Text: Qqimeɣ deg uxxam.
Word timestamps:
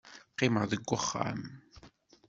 Qqimeɣ 0.33 0.63
deg 0.71 0.89
uxxam. 0.95 1.41